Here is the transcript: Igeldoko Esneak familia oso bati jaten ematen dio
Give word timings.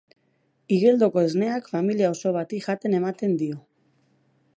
Igeldoko 0.77 1.23
Esneak 1.27 1.69
familia 1.73 2.09
oso 2.13 2.33
bati 2.39 2.61
jaten 2.69 2.97
ematen 3.01 3.37
dio 3.43 3.59